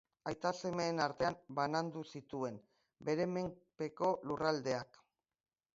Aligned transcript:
Aitak 0.29 0.55
semeen 0.59 1.01
artean 1.03 1.37
banandu 1.59 2.03
zituen 2.15 2.59
bere 3.11 3.29
menpeko 3.35 4.13
lurraldeak. 4.31 5.01